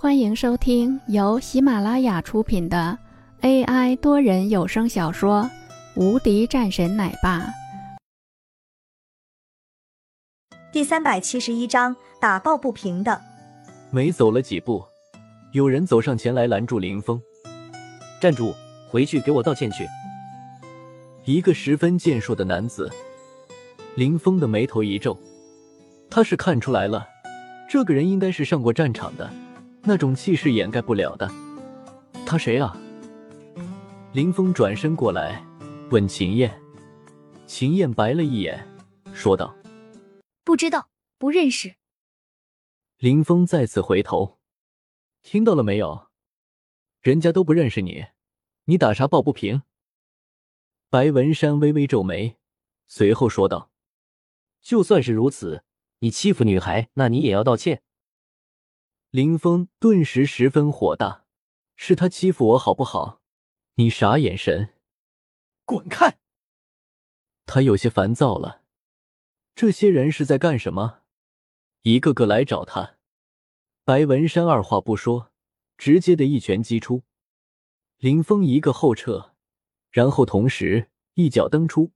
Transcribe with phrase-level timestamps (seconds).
[0.00, 2.96] 欢迎收听由喜马拉雅出品的
[3.40, 5.42] AI 多人有声小说
[6.00, 7.40] 《无敌战神奶爸》
[10.72, 13.20] 第三百七十一章打抱不平的。
[13.90, 14.84] 没走了几步，
[15.52, 17.20] 有人走上前来拦住林峰
[18.22, 18.54] ：“站住，
[18.88, 19.84] 回去给我道歉去。”
[21.26, 22.88] 一个十分健硕的男子，
[23.96, 25.18] 林峰的眉头一皱，
[26.08, 27.04] 他是看出来了，
[27.68, 29.28] 这个人应该是上过战场的。
[29.82, 31.30] 那种气势掩盖不了的。
[32.26, 32.76] 他谁啊？
[34.12, 35.44] 林峰转身过来
[35.90, 36.60] 问秦燕。
[37.46, 38.68] 秦燕白了一眼，
[39.14, 39.56] 说道
[40.44, 41.76] ：“不知道，不认识。”
[42.98, 44.38] 林峰再次回头，
[45.22, 46.08] 听到了没有？
[47.00, 48.04] 人家都不认识你，
[48.64, 49.62] 你打啥抱不平？
[50.90, 52.36] 白文山微微皱眉，
[52.86, 53.70] 随后说道
[54.60, 55.64] ：“就算是如此，
[56.00, 57.82] 你欺负女孩，那你也要道歉。”
[59.10, 61.24] 林峰顿时十分火大，
[61.76, 63.22] 是他欺负我好不好？
[63.76, 64.74] 你啥眼神？
[65.64, 66.18] 滚开！
[67.46, 68.64] 他有些烦躁了，
[69.54, 71.04] 这些人是在干什么？
[71.84, 72.96] 一个个来找他。
[73.82, 75.32] 白文山二话不说，
[75.78, 77.04] 直接的一拳击出，
[77.96, 79.34] 林峰一个后撤，
[79.90, 81.92] 然后同时一脚蹬出，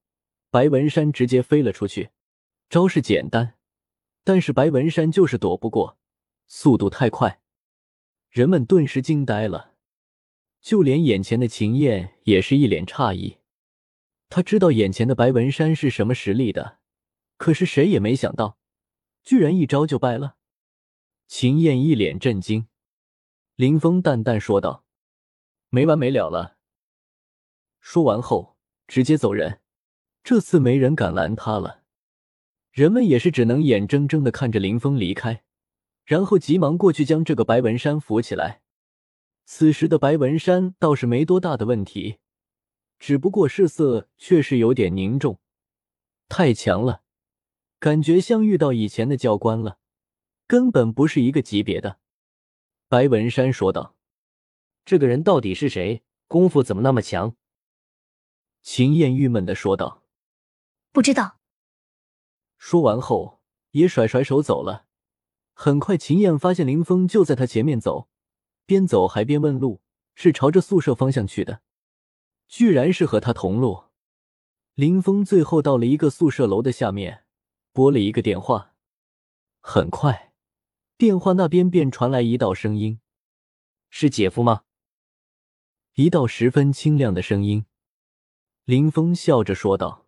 [0.48, 2.08] 白文山直接飞了出去。
[2.70, 3.58] 招式简单，
[4.24, 5.98] 但是白文山就是躲不过。
[6.54, 7.40] 速度太快，
[8.28, 9.72] 人们顿时惊呆了，
[10.60, 13.38] 就连眼前的秦燕也是一脸诧异。
[14.28, 16.78] 他知道眼前的白文山是什么实力的，
[17.38, 18.58] 可是谁也没想到，
[19.22, 20.36] 居然一招就败了。
[21.26, 22.68] 秦燕一脸震惊，
[23.56, 24.84] 林峰淡淡说道
[25.70, 26.58] ：“没完没了了。”
[27.80, 29.62] 说完后直接走人。
[30.22, 31.84] 这次没人敢拦他了，
[32.70, 35.42] 人们也是只能眼睁睁的看着林峰离开。
[36.04, 38.62] 然后急忙过去将这个白文山扶起来。
[39.44, 42.18] 此时的白文山倒是没多大的问题，
[42.98, 45.40] 只不过视色却是有点凝重，
[46.28, 47.02] 太强了，
[47.78, 49.78] 感觉像遇到以前的教官了，
[50.46, 51.98] 根本不是一个级别的。
[52.88, 53.96] 白文山说道
[54.84, 56.02] ：“这个人到底是谁？
[56.28, 57.36] 功夫怎么那么强？”
[58.62, 60.04] 秦燕郁闷的说道
[60.92, 61.40] ：“不知道。”
[62.56, 63.40] 说完后
[63.72, 64.86] 也甩甩手走了。
[65.54, 68.08] 很快，秦燕发现林峰就在他前面走，
[68.66, 69.82] 边走还边问路，
[70.14, 71.60] 是朝着宿舍方向去的，
[72.48, 73.84] 居然是和他同路。
[74.74, 77.24] 林峰最后到了一个宿舍楼的下面，
[77.72, 78.74] 拨了一个电话。
[79.60, 80.32] 很快，
[80.96, 83.00] 电话那边便传来一道声音
[83.90, 84.64] ：“是姐夫吗？”
[85.94, 87.66] 一道十分清亮的声音。
[88.64, 90.06] 林峰笑着说道：“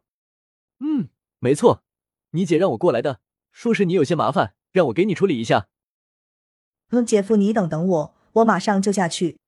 [0.80, 1.84] 嗯，没错，
[2.30, 3.20] 你姐让我过来的，
[3.52, 5.68] 说是你有些麻烦。”让我给你处理一下。
[6.88, 9.38] 嗯，姐夫，你等等我，我马上就下去。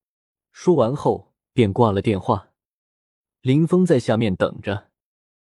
[0.53, 2.50] 说完后便挂了电话。
[3.41, 4.92] 林峰在下面等着。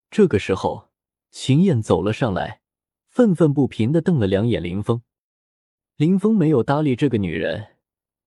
[0.09, 0.89] 这个时候，
[1.29, 2.61] 秦燕走了上来，
[3.09, 5.03] 愤愤不平的瞪了两眼林峰。
[5.97, 7.77] 林峰没有搭理这个女人，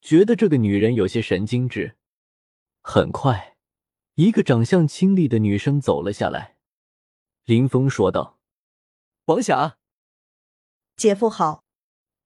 [0.00, 1.97] 觉得这个女人有些神经质。
[2.82, 3.56] 很快，
[4.14, 6.56] 一个长相清丽的女生走了下来。
[7.44, 8.38] 林峰说道
[9.26, 9.78] ：“王霞。”
[11.02, 11.64] 姐夫好，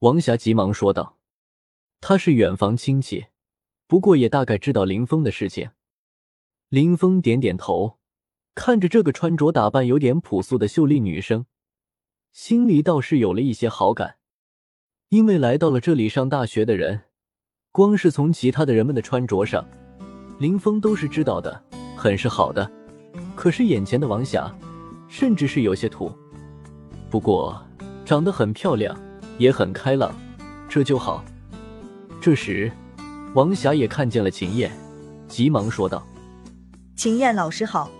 [0.00, 1.16] 王霞急忙说道
[2.02, 3.28] ：“他是远房亲戚，
[3.86, 5.70] 不过也大概知道林峰的事情。”
[6.68, 7.96] 林峰点点头，
[8.54, 11.46] 看着这个穿着打扮有点朴素的秀丽女生，
[12.34, 14.18] 心里倒是有了一些好感。
[15.08, 17.04] 因为来到了这里上大学的人，
[17.72, 19.66] 光是从其他的人们的穿着上，
[20.38, 21.64] 林峰都是知道的，
[21.96, 22.70] 很是好的。
[23.34, 24.54] 可是眼前的王霞，
[25.08, 26.12] 甚至是有些土。
[27.08, 27.58] 不过。
[28.06, 28.96] 长得很漂亮，
[29.36, 30.14] 也很开朗，
[30.68, 31.24] 这就好。
[32.22, 32.70] 这时，
[33.34, 34.70] 王霞也看见了秦燕，
[35.26, 36.06] 急忙说道
[36.94, 37.90] ：“秦燕老师好。”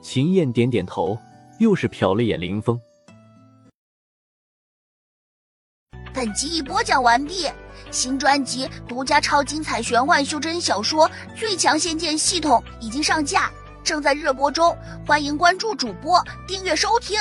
[0.00, 1.18] 秦燕点点头，
[1.58, 2.80] 又是瞟了眼林峰。
[6.14, 7.48] 本集已播讲完毕，
[7.90, 13.50] 新专辑独家超精彩玄幻修真小说《最强仙剑系统》已经上架，
[13.82, 17.18] 正在热播中，欢迎关注主播，订阅收听。